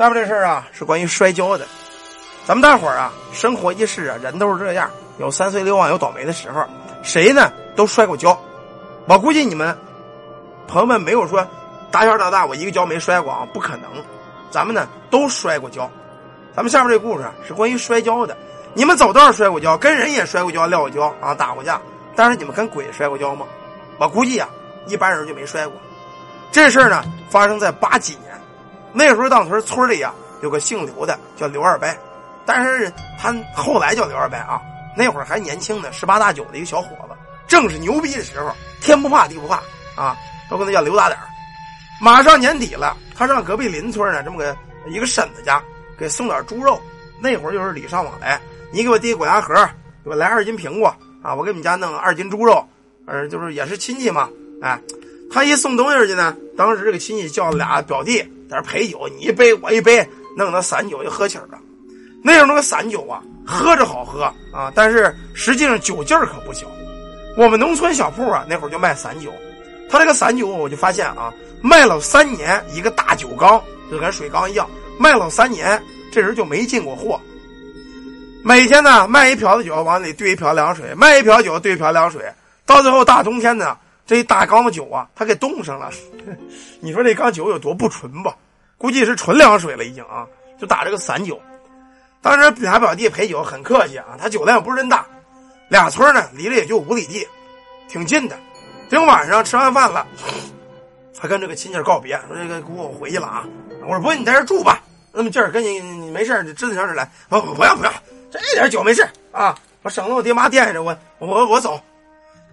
[0.00, 1.66] 下面这事儿啊，是关于摔跤的。
[2.46, 6.64] 咱们大伙儿啊，生活一世啊，人都是这样，有三岁六忘，有倒霉的时候。
[7.02, 8.34] 谁呢，都摔过跤。
[9.06, 9.76] 我估计你们
[10.66, 11.46] 朋友们没有说
[11.90, 13.90] 打小到大我一个跤没摔过啊，不可能。
[14.50, 15.86] 咱们呢都摔过跤。
[16.56, 18.34] 咱们下面这故事是关于摔跤的。
[18.72, 21.78] 你们走道摔过跤，跟人也摔过跤、撂过跤啊，打过架。
[22.16, 23.44] 但是你们跟鬼摔过跤吗？
[23.98, 24.48] 我估计啊，
[24.86, 25.76] 一般人就没摔过。
[26.50, 28.39] 这事儿呢，发生在八几年。
[28.92, 31.96] 那时候，当时村里啊有个姓刘的，叫刘二白，
[32.44, 34.60] 但是他后来叫刘二白啊。
[34.96, 37.14] 那会儿还年轻呢，十八大九的一个小伙子，
[37.46, 39.62] 正是牛逼的时候，天不怕地不怕
[39.94, 40.16] 啊，
[40.50, 41.16] 都跟他叫刘大胆
[42.00, 44.56] 马上年底了，他上隔壁邻村呢，这么个
[44.88, 45.62] 一个婶子家
[45.96, 46.80] 给送点猪肉。
[47.22, 48.40] 那会儿就是礼尚往来，
[48.72, 49.54] 你给我递果牙盒，
[50.02, 50.88] 给我来二斤苹果
[51.22, 52.66] 啊，我给你们家弄二斤猪肉，
[53.06, 54.28] 呃，就是也是亲戚嘛，
[54.60, 54.80] 哎，
[55.30, 58.28] 他一送东西去呢，当时这个亲戚叫俩表弟。
[58.50, 60.04] 在这陪酒，你一杯我一杯，
[60.36, 61.46] 弄那散酒就喝起了。
[62.22, 66.66] 那时候那个散酒啊，喝着好喝啊，但是实际上酒劲儿可不小。
[67.36, 69.32] 我们农村小铺啊，那会儿就卖散酒。
[69.88, 75.80] 他这个散酒，我就发现啊，卖了三年一个大酒缸，就跟水缸一样，卖了三年，
[76.12, 77.20] 这人就没进过货。
[78.42, 82.20] 每天呢，卖一瓢子酒，往里兑一瓢凉水，卖一瓢酒兑一瓢凉水，
[82.66, 83.76] 到最后大冬天的。
[84.10, 85.88] 这一大缸子酒啊，他给冻上了。
[86.82, 88.34] 你说这缸酒有多不纯吧？
[88.76, 90.26] 估计是纯凉水了，已经啊，
[90.60, 91.40] 就打这个散酒。
[92.20, 95.06] 当时俩表弟陪酒很客气啊，他酒量不是真大。
[95.68, 97.24] 俩村呢离着也就五里地，
[97.88, 98.36] 挺近的。
[98.88, 100.04] 等晚上吃完饭了，
[101.16, 103.46] 他跟这个亲戚告别，说：“这个姑我回去了啊。”
[103.86, 104.82] 我说：“不，你在这住吧。
[105.12, 107.08] 那么今儿跟你你没事，你支点来。
[107.28, 107.92] 不不要不要，
[108.28, 111.80] 这一点酒没事啊，我省得我爹妈惦着我，我我走。”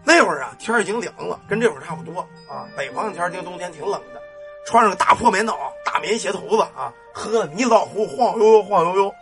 [0.08, 2.64] 那会儿啊，天已经凉了，跟这会儿差不多啊。
[2.78, 4.22] 北方的天，这个冬天挺冷的，
[4.66, 5.54] 穿上个大破棉袄、
[5.86, 9.14] 大棉鞋头子啊，喝的迷老糊，晃悠悠，晃悠悠。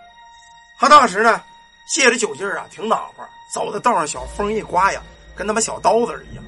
[0.80, 1.42] 他当时呢，
[1.90, 5.02] 借着酒劲儿啊，挺暖和，走在道上，小风一刮呀，
[5.36, 6.44] 跟他妈小刀子一样。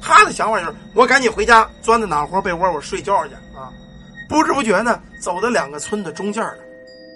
[0.00, 3.68] 他的想法就是，我赶紧回家，钻在暖和被窝，我睡觉去啊。
[4.30, 6.56] 不知不觉呢，走到两个村的中间了。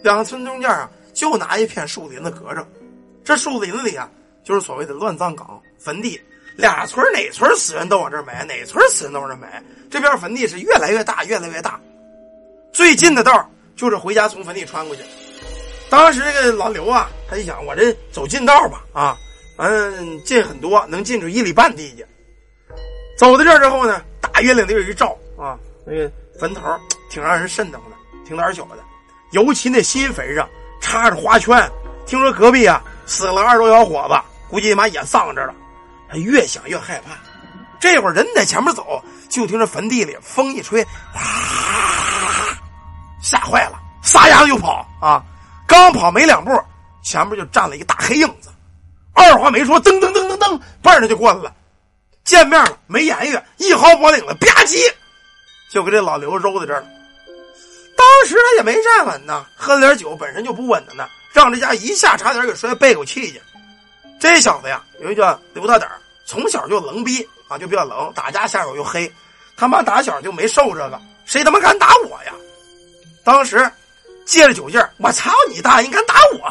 [0.05, 2.63] 两个村中间啊，就拿一片树林子隔着。
[3.25, 4.07] 这树林子里啊，
[4.45, 6.21] 就是所谓的乱葬岗、坟地。
[6.59, 9.63] 俩村哪村死人都往这埋，哪村死人都往这埋。
[9.89, 11.79] 这边坟地是越来越大，越来越大。
[12.73, 15.03] 最近的道就是回家从坟地穿过去。
[15.89, 19.17] 当时这个老刘啊，他一想，我这走近道吧，啊，
[19.59, 22.05] 嗯，近很多，能进出一里半地去。
[23.17, 26.11] 走到这儿之后呢，大月亮里一照啊，那个
[26.41, 26.61] 坟头
[27.09, 28.79] 挺让人瘆得慌的，挺胆小的。
[29.31, 30.49] 尤其那新坟上
[30.81, 31.71] 插着花圈，
[32.05, 34.21] 听说隔壁啊死了二十多小伙子，
[34.51, 35.55] 估计妈也丧这了。
[36.11, 37.13] 他越想越害怕，
[37.79, 40.83] 这会儿人在前面走，就听着坟地里风一吹，
[41.13, 41.21] 哗，
[43.23, 45.23] 吓坏了，撒丫子就跑啊！
[45.67, 46.51] 刚跑没两步，
[47.03, 48.49] 前面就站了一个大黑影子，
[49.13, 51.55] 二话没说，噔噔噔噔噔，奔着就过来了。
[52.25, 54.77] 见面了，没言语，一薅脖领子，吧唧，
[55.71, 56.87] 就给这老刘揉在这儿了。
[57.97, 63.43] 当时他也没站稳呢，喝了点酒，本身就不稳的呢，让这家一下差点给摔背过气去。
[64.21, 65.89] 这小子呀，有一叫刘大胆
[66.27, 69.11] 从小就冷逼啊，就比较冷，打架下手又黑，
[69.57, 72.33] 他妈打小就没受这个，谁他妈敢打我呀？
[73.25, 73.71] 当时
[74.27, 76.51] 借着酒劲儿，我操你大爷，你敢打我？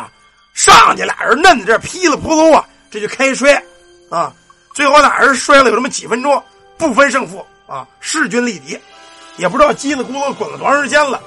[0.54, 3.64] 上去俩人嫩在这噼里扑噜啊，这就开摔
[4.10, 4.34] 啊！
[4.74, 6.44] 最后俩人摔了有这么几分钟，
[6.78, 8.80] 不分胜负啊，势均力敌，
[9.38, 11.22] 也不知道叽里咕噜滚了多长时间了。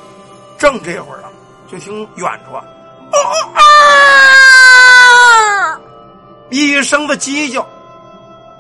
[0.59, 1.31] 正这会儿啊，
[1.71, 2.65] 就听远处啊。
[6.91, 7.65] 生的鸡叫，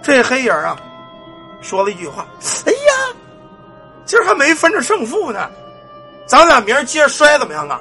[0.05, 0.77] 这黑影啊，
[1.61, 2.25] 说了一句话
[2.65, 3.17] ：“哎呀，
[4.07, 5.51] 今儿还没分着胜负呢，
[6.29, 7.81] 咱俩明儿接着摔怎么样啊？”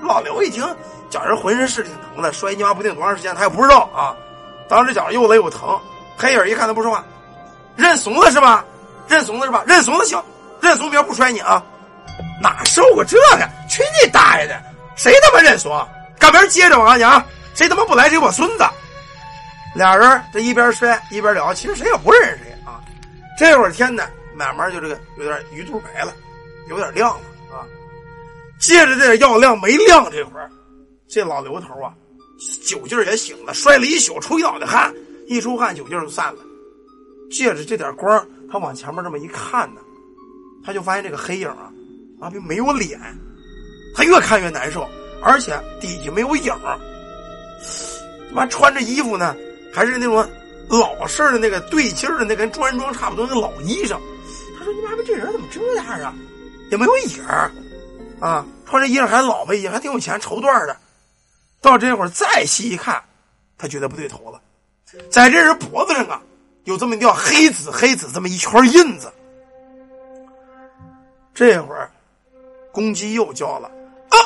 [0.00, 0.64] 老刘一听，
[1.10, 4.16] 觉着浑身是挺疼的，摔你妈不定多长时间，他也不知道啊。
[4.70, 5.78] 当时觉着又累又疼，
[6.16, 7.04] 黑影一看他不说话，
[7.76, 8.64] 认怂了是吧？
[9.06, 9.62] 认怂了是吧？
[9.66, 10.18] 认怂了行，
[10.62, 11.62] 认怂明儿不摔你啊？
[12.40, 13.46] 哪受过这个？
[13.68, 14.58] 去你大爷的！
[14.96, 15.70] 谁他妈认怂？
[16.18, 17.22] 赶明儿接着我告诉你啊，
[17.54, 18.64] 谁他妈不来谁我孙子！
[19.78, 22.82] 俩人这一边摔一边聊，其实谁也不认识谁啊。
[23.38, 24.02] 这会儿天呢，
[24.34, 26.12] 慢慢就这个有点鱼肚白了，
[26.68, 27.62] 有点亮了啊。
[28.58, 30.50] 借着这点药亮没亮这会儿，
[31.06, 31.94] 这老刘头啊，
[32.66, 34.92] 酒劲儿也醒了，摔了一宿，出一脑袋汗，
[35.28, 36.40] 一出汗酒劲儿就散了。
[37.30, 39.80] 借着这点光，他往前面这么一看呢，
[40.64, 41.70] 他就发现这个黑影啊，
[42.20, 42.98] 啊，并没有脸，
[43.94, 44.84] 他越看越难受，
[45.22, 46.76] 而且底下没有影儿，
[48.28, 49.36] 他妈穿着衣服呢。
[49.72, 50.28] 还是那种
[50.68, 53.98] 老式的那个对襟的那跟中山装差不多那老衣裳。
[54.58, 56.14] 他说：“你妈逼，这人怎么这样啊？
[56.70, 57.50] 也没有影儿。”
[58.20, 60.76] 啊，穿这衣裳还老吧，也还挺有钱，绸缎的。
[61.60, 63.02] 到这会儿再细一看，
[63.56, 64.40] 他觉得不对头了，
[65.10, 66.20] 在这人脖子上啊，
[66.64, 69.12] 有这么一条黑紫黑紫这么一圈印子。
[71.32, 71.90] 这会儿，
[72.72, 73.70] 公鸡又叫了，
[74.08, 74.18] 啊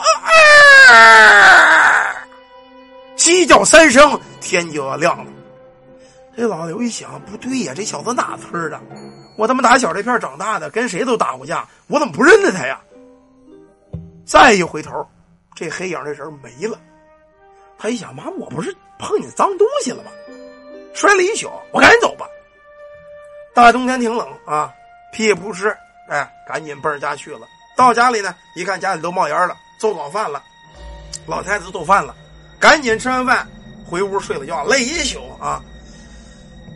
[0.89, 2.27] 啊啊！
[3.17, 5.33] 鸡叫三声，天就要亮了。
[6.37, 8.81] 这老刘一想，不对呀，这小子哪村的？
[9.37, 12.81] 我他妈打小这片长大的，跟谁都打过架，我怎么不认得他呀？
[14.27, 15.07] 再一回头，
[15.55, 16.79] 这黑影这人没了。
[17.79, 20.11] 他一想，妈，我不是碰见脏东西了吗？
[20.95, 22.27] 摔了一宿，我赶紧走吧。
[23.55, 24.73] 大冬天挺冷啊，
[25.13, 25.75] 屁也不湿，
[26.09, 27.47] 哎，赶紧奔着家去了。
[27.77, 30.43] 到家里呢，一看家里都冒烟了，做早饭了，
[31.27, 32.15] 老太太做饭了，
[32.59, 33.47] 赶紧吃完饭
[33.93, 35.63] 回屋睡了觉，累一宿啊。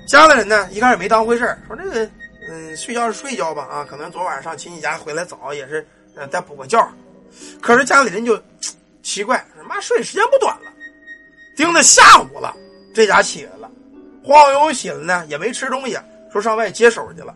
[0.07, 2.11] 家里人呢，一开始没当回事说这个，
[2.47, 6.87] 嗯，睡觉是睡觉吧，啊，可能昨晚上亲戚家回来早，也是呃再补个觉。
[7.63, 8.39] 可是家里人就
[9.03, 10.71] 奇怪，妈睡时间不短了，
[11.57, 12.55] 盯到下午了，
[12.95, 13.71] 这家起来了，
[14.23, 15.99] 晃晃悠悠起来呢，也没吃东西，
[16.31, 17.35] 说上外接手去了。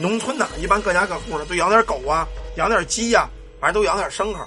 [0.00, 2.26] 农村呢，一般各家各户的都养点狗啊，
[2.56, 3.28] 养点鸡呀，
[3.60, 4.40] 反正都养点牲口。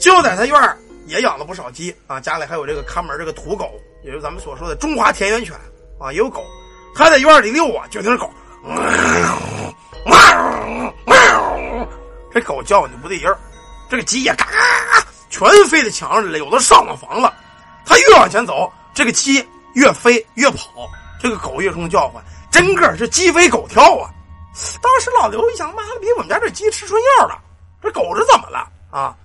[0.00, 3.72] 就在他院儿也养了不少鸡啊，家里还有这个看门这个土狗，
[4.02, 5.54] 也就是咱们所说的中华田园犬
[5.98, 6.44] 啊，也有狗。
[6.94, 8.30] 他在院里遛啊，就听狗，
[12.32, 13.36] 这狗叫唤就不对劲儿，
[13.90, 17.34] 这个鸡也嘎嘎，全飞到墙上了，有的上了房了。
[17.84, 20.88] 他越往前走，这个鸡越飞越跑，
[21.20, 24.10] 这个狗越冲叫唤，真个是鸡飞狗跳啊！
[24.80, 27.42] 当时老刘一想，妈的，比我们家这鸡吃春药了，
[27.82, 29.16] 这狗是怎么了啊？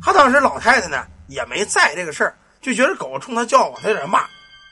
[0.00, 4.20] 他当时老太太呢也没在意这个事儿，就觉得狗冲他叫唤，他有点骂：“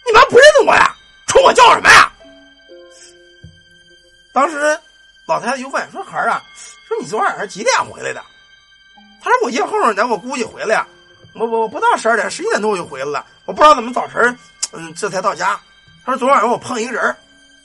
[0.07, 0.95] 你妈不认得我呀？
[1.27, 2.11] 冲我叫什么呀？”
[4.33, 4.79] 当时
[5.27, 6.43] 老太太就问说：“孩儿啊，
[6.87, 8.23] 说你昨晚上几点回来的？”
[9.23, 10.87] 他说：“我夜后呢，我估计回来呀，
[11.35, 13.27] 我我不到十二点，十一点多我就回来了。
[13.45, 14.39] 我不知道怎么早晨，
[14.73, 15.61] 嗯，这才到家。
[16.05, 17.15] 他说昨晚上我碰一个人，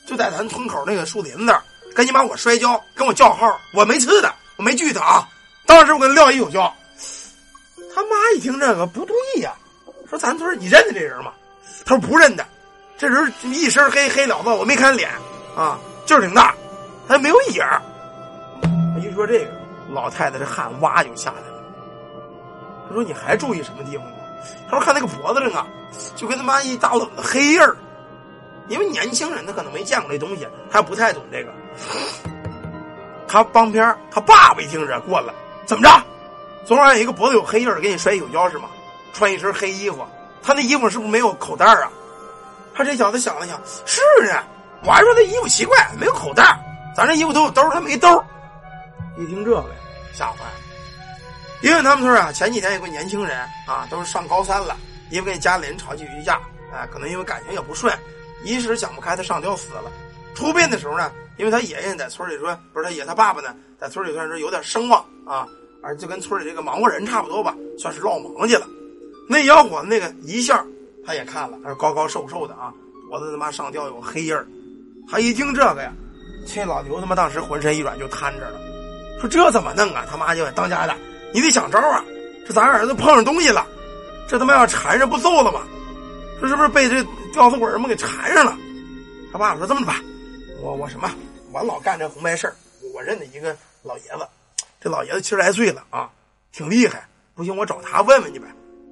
[0.06, 1.56] 就在咱村口那个树林子。”
[1.96, 5.30] 赶紧把我摔跤，跟我叫号，我没吃的，我没拒他啊！
[5.66, 6.76] 当时我跟撂一宿觉。
[7.96, 9.54] 他妈一听这个不对呀，
[10.10, 11.32] 说咱村你认得这人吗？
[11.86, 12.46] 他说不认得，
[12.98, 15.10] 这人一身黑黑了子，我没看脸
[15.56, 16.54] 啊，劲儿挺大，
[17.08, 17.82] 还没有眼儿。
[19.00, 19.52] 一说这个，
[19.94, 21.64] 老太太这汗哇就下来了。
[22.90, 24.12] 他说你还注意什么地方吗？
[24.70, 25.68] 他说看那个脖子上啊，
[26.18, 27.78] 就跟他妈一大冷的黑印儿。
[28.68, 31.54] 因为年轻人他可能没见过这东西，还不太懂这个。
[33.26, 35.34] 他帮边他爸爸一听这过来，
[35.66, 36.04] 怎么着？
[36.66, 38.68] 昨晚有一个脖子有黑印儿，给你摔一宿跤是吗？
[39.14, 40.04] 穿一身黑衣服，
[40.42, 41.92] 他那衣服是不是没有口袋啊？
[42.74, 44.44] 他这小子想了想，是呢。
[44.84, 46.60] 我还说他衣服奇怪，没有口袋。
[46.96, 48.24] 咱这衣服都有兜，他没兜。
[49.18, 49.66] 一听这个，
[50.12, 50.54] 吓坏了。
[51.62, 54.76] 因为他们村啊，前几天有个年轻人啊，都是上高三了，
[55.12, 56.40] 因为跟家里人吵几句架，
[56.74, 57.96] 哎，可能因为感情也不顺。
[58.44, 59.92] 一时想不开，他上吊死了。
[60.34, 65.48] 出殡的时候呢，因为他爷爷在村里说，不是他爷他爸爸呢，在村里算是有点声望啊，
[65.86, 68.68] 而就跟村里这个忙活人差不多吧，算是落忙去了。
[69.30, 70.66] 那小伙子那个一下，
[71.06, 72.74] 他也看了，他是高高瘦瘦的啊，
[73.10, 74.48] 脖子他妈上吊有黑印儿。
[75.10, 75.94] 他一听这个呀，
[76.48, 78.60] 这老刘他妈当时浑身一软就瘫着了，
[79.22, 80.06] 说这怎么弄啊？
[80.10, 80.96] 他妈就当家的，
[81.34, 82.04] 你得想招啊！
[82.48, 83.66] 这咱儿子碰上东西了，
[84.28, 85.62] 这他妈要缠上不揍了吗？
[86.42, 87.06] 这是不是被这？
[87.36, 88.58] 吊死鬼儿们给缠上了，
[89.30, 90.02] 他爸说：“这么着吧，
[90.62, 91.12] 我我什么，
[91.52, 92.56] 我老干这红白事儿。
[92.94, 94.26] 我认得一个老爷子，
[94.86, 96.08] 这老爷子七十来岁了啊，
[96.52, 97.08] 挺厉害。
[97.34, 98.46] 不行，我找他问问去呗。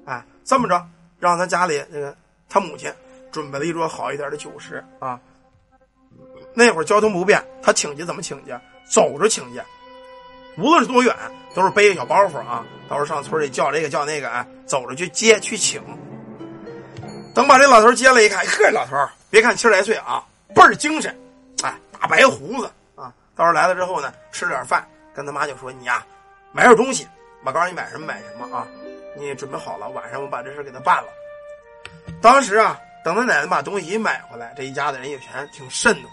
[0.06, 0.84] 哎，这么着，
[1.20, 2.12] 让他家里那个
[2.48, 2.92] 他母亲
[3.30, 5.20] 准备了一桌好一点的酒食啊。
[6.52, 8.52] 那会儿交通不便，他请去怎么请去？
[8.90, 9.62] 走着请去，
[10.58, 11.14] 无论是多远，
[11.54, 12.66] 都是背个小包袱啊。
[12.88, 15.80] 到时候上村里叫这个叫那个，哎，走着去接去请。”
[17.36, 18.96] 等把这老头接来一看，呵，老头
[19.30, 21.16] 别看七十来岁啊，倍儿精神，
[21.62, 23.14] 哎，大白胡子啊。
[23.36, 24.84] 到时候来了之后呢，吃点饭，
[25.14, 26.04] 跟他妈就说：“你呀，
[26.52, 27.06] 买点东西，
[27.44, 28.66] 我告诉你买什么买什么啊。
[29.16, 31.08] 你准备好了，晚上我把这事给他办了。”
[32.20, 36.10] 当时啊，等他奶奶把东西一买回来，这一家子人也全挺瘆得慌，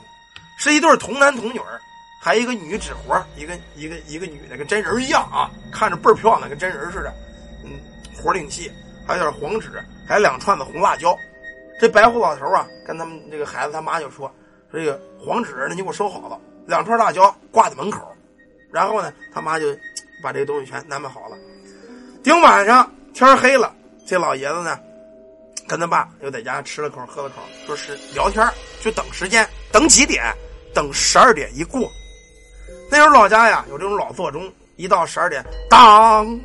[0.57, 1.79] 是一对童男童女儿，
[2.21, 7.13] 还一个女纸活，一个一个一个女的跟真人一样啊，看着倍儿漂亮，跟真人似的，
[7.65, 7.71] 嗯，
[8.15, 8.71] 活挺细，
[9.07, 9.69] 还有点黄纸。
[10.07, 11.17] 还有两串子红辣椒，
[11.79, 14.27] 这白胡老头啊，跟他们这个孩子他妈就说
[14.69, 18.05] ：“说这个黄纸呢，你给我收好了，两串辣椒挂在门口。”
[18.71, 19.67] 然后呢，他妈就
[20.23, 21.37] 把这东西全安排好了。
[22.23, 23.73] 顶晚上天黑了，
[24.07, 24.79] 这老爷子呢，
[25.67, 27.35] 跟他爸又在家吃了口喝了口，
[27.65, 28.47] 说是聊天，
[28.79, 30.23] 就等时间，等几点？
[30.73, 31.91] 等十二点一过。
[32.89, 36.39] 那时候老家呀，有这种老座钟，一到十二点，当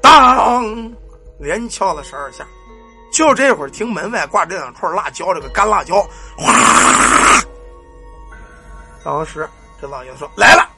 [0.00, 0.92] 当，
[1.40, 2.46] 连敲了十二下。
[3.12, 6.00] 就这会儿，听门外挂这两串辣椒，这个干辣椒，
[6.36, 6.52] 哗！
[9.04, 9.48] 当时
[9.80, 10.68] 这老爷子说：“来了。”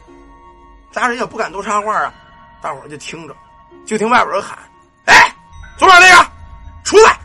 [0.95, 2.15] 家人也不敢多插话啊，
[2.63, 3.35] 大伙就听着，
[3.85, 4.57] 就听外边人喊
[5.07, 5.35] ：“哎，
[5.77, 6.31] 左边那个，
[6.85, 7.19] 出来！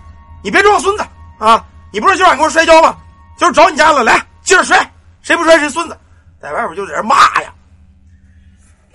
[0.44, 1.06] 你别装孙子
[1.38, 1.64] 啊！
[1.94, 2.98] 你不是就想给我摔跤吗？
[3.38, 4.92] 就是找你家了，来，接着摔！
[5.22, 5.98] 谁不摔谁孙子！”
[6.42, 7.54] 在外边就在这骂呀。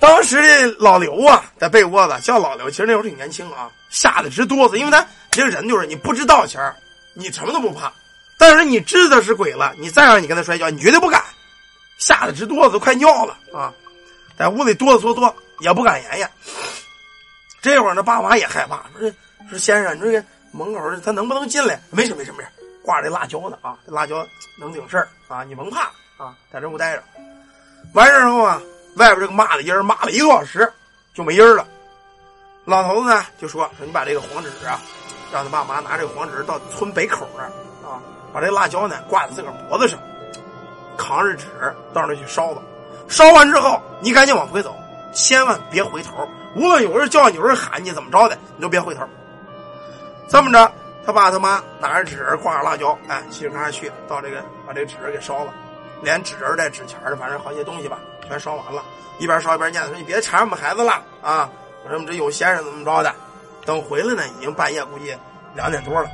[0.01, 6.61] 当时的老刘啊，在被窝子叫老刘，其实那会儿挺年轻啊，吓得直哆嗦，因为他这个人就是你不知道前
[7.15, 7.93] 你什么都不怕；
[8.39, 11.23] 但是你知道是鬼了，你再让你跟他摔跤，你绝对不敢，
[11.99, 13.73] 吓得直哆嗦，都快尿了啊！
[14.39, 16.31] 在屋里哆哆嗦嗦，也不敢言言。
[17.61, 19.11] 这会儿呢，爸妈也害怕，说
[19.49, 21.81] ：“说先生，你这个门口他能不能进来？
[21.91, 22.49] 没事没事没事，
[22.83, 24.27] 挂着辣椒呢啊，这辣椒
[24.59, 27.03] 能顶事儿啊，你甭怕啊，在这屋待着。”
[27.95, 28.61] 完事儿后啊。
[28.97, 30.73] 外边这个骂的音儿骂了一个多小时，
[31.13, 31.67] 就没音儿了。
[32.65, 34.81] 老头子呢就说：“说你把这个黄纸啊，
[35.33, 37.51] 让他爸妈拿这个黄纸到村北口那儿
[37.85, 37.99] 啊，
[38.33, 39.99] 把这辣椒呢挂在自个儿脖子上，
[40.97, 41.45] 扛着纸
[41.93, 42.63] 到那去烧吧。
[43.09, 44.75] 烧完之后，你赶紧往回走，
[45.13, 46.29] 千万别回头。
[46.57, 49.03] 无论有人叫你，有人喊你，怎么着的，你都别回头。
[50.29, 50.73] 这么着，
[51.05, 55.53] 他爸他妈拿着纸挂着辣椒，哎，骑着车去到这个把这个纸给烧了。”
[56.03, 58.83] 连纸人带纸钱的，反正好些东西吧，全烧完了。
[59.19, 61.49] 一边烧一边念叨说：“你别缠我们孩子了啊！
[61.83, 63.15] 我说：“我们这有先生怎么着的？”
[63.65, 65.17] 等回来呢，已经半夜，估计
[65.55, 66.09] 两点多了。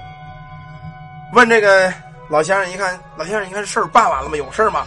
[1.32, 1.92] 问这个
[2.28, 4.36] 老先生，一看老先生，你看事儿办完了吗？
[4.36, 4.86] 有事吗？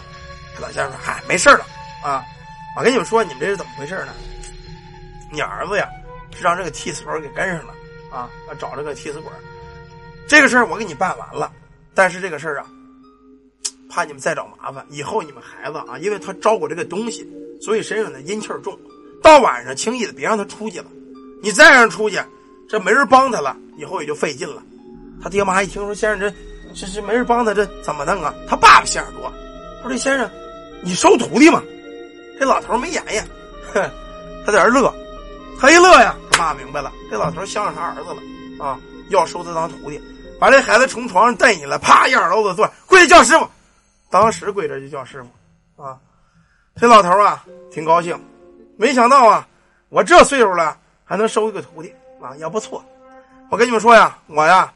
[0.58, 1.66] 老先生说：“嗨，没事了
[2.04, 2.22] 啊！
[2.76, 4.12] 我跟你们说，你们这是怎么回事呢？
[5.32, 5.88] 你儿子呀，
[6.36, 7.74] 是让这个替死鬼给跟上了
[8.12, 8.28] 啊！
[8.58, 9.32] 找这个替死鬼。
[10.28, 11.50] 这个事儿我给你办完了，
[11.94, 12.66] 但是这个事儿啊。”
[13.90, 17.24] 怕你们再找麻烦，以后你们孩子啊，因为他招过这个东西，
[17.60, 18.76] 所以身上的阴气重。
[19.22, 20.86] 到晚上轻易的别让他出去了，
[21.42, 22.20] 你再让出去，
[22.68, 24.60] 这没人帮他了，以后也就费劲了。
[25.22, 26.28] 他爹妈一听说先生这
[26.74, 28.34] 这这没人帮他，这怎么弄啊？
[28.48, 29.32] 他爸爸心眼多，
[29.82, 30.28] 说这先生，
[30.82, 31.62] 你收徒弟吗？
[32.38, 33.26] 这老头没言言，
[33.72, 33.90] 哼，
[34.44, 34.92] 他在这乐。
[35.60, 40.00] 他一乐呀，他爸明白了，这老头相上他儿子了啊，要收他当徒弟，
[40.38, 43.48] 把这孩子从床上带起来，啪一耳朵子坐，跪下叫师傅。
[44.10, 45.96] 当时跪着就叫师傅，啊，
[46.76, 48.20] 这老头啊挺高兴，
[48.76, 49.46] 没想到啊，
[49.88, 52.84] 我这岁数了还能收一个徒弟啊，也不错。
[53.50, 54.72] 我跟你们说呀，我呀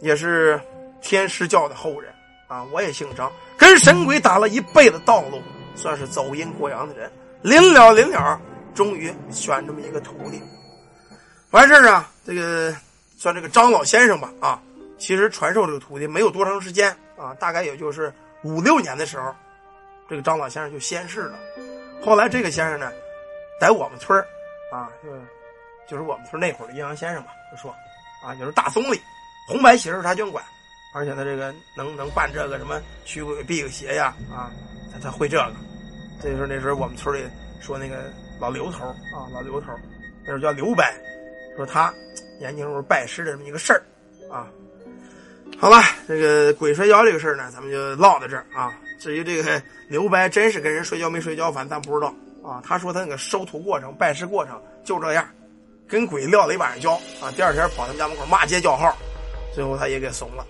[0.00, 0.60] 也是
[1.00, 2.12] 天师教的后人
[2.46, 5.42] 啊，我也姓张，跟神鬼打了一辈子道路，
[5.74, 7.10] 算是走阴过阳的人。
[7.42, 8.40] 临了临了，
[8.74, 10.42] 终于选这么一个徒弟。
[11.50, 12.74] 完事儿啊，这个
[13.16, 14.62] 算这个张老先生吧啊，
[14.98, 18.12] 其实传授这个徒弟没有多长时间啊，大概也就是。
[18.46, 19.34] 五六年的时候，
[20.06, 21.38] 这个张老先生就仙逝了。
[22.04, 22.92] 后来这个先生呢，
[23.58, 24.22] 在我们村
[24.70, 25.08] 啊，就
[25.88, 27.74] 就是我们村那会儿的阴阳先生吧，就说
[28.22, 29.00] 啊，就是大松里
[29.48, 30.44] 红白喜事他全管，
[30.94, 34.52] 而且他这个能能办这个什么驱鬼辟邪呀啊，
[34.94, 35.52] 他他会这个。
[36.22, 37.28] 这就是那时候我们村里
[37.60, 38.10] 说那个
[38.40, 39.72] 老刘头啊，老刘头
[40.22, 40.94] 那时候叫刘白，
[41.56, 41.92] 说他
[42.40, 43.82] 年轻时候拜师的这么一个事儿
[44.30, 44.48] 啊。
[45.58, 48.72] 好了，这个鬼摔跤这个事儿呢，咱们就唠到这儿啊。
[48.98, 52.62] 至于这个刘白真是跟人摔跤没摔跤，反正咱不知道啊。
[52.64, 55.28] 他说他那个收徒过程、拜师过程就这样，
[55.86, 56.92] 跟鬼撂了一晚上跤
[57.24, 57.30] 啊。
[57.36, 58.96] 第二天跑他们家门口骂街叫号，
[59.54, 60.46] 最后他也给怂了。